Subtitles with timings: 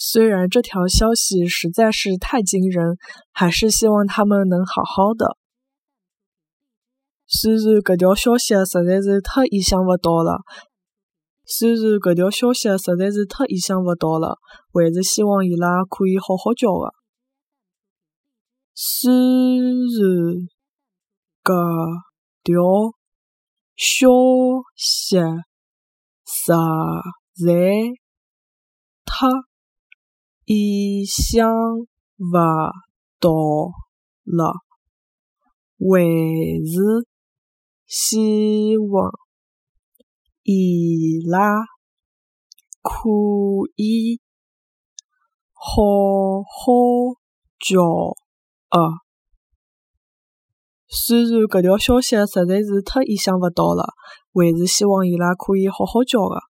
[0.00, 2.96] 虽然这条消息实在是太惊人，
[3.32, 5.36] 还是希望他们能好好的。
[7.26, 10.38] 虽然搿条消息实在是太意想勿到了，
[11.44, 14.38] 虽然搿条消息实在是太意想勿到了，
[14.72, 16.94] 还是希望伊拉可以好好叫个。
[18.72, 20.48] 虽然
[21.42, 21.52] 搿
[22.44, 22.62] 条
[23.74, 24.06] 消
[24.76, 25.18] 息
[26.24, 27.44] 实在
[29.04, 29.26] 太
[30.50, 31.84] 意想勿
[33.20, 33.28] 到
[34.24, 34.54] 了，
[35.76, 36.00] 还
[36.64, 37.06] 是
[37.86, 39.12] 希望
[40.42, 41.66] 伊拉
[42.80, 42.90] 可
[43.76, 44.18] 以
[45.52, 47.12] 好好
[47.58, 47.82] 叫
[48.70, 48.80] 个。
[50.88, 53.92] 虽然搿条消息实在是太意想勿到了，
[54.32, 56.47] 还是希望伊拉可以好好叫个。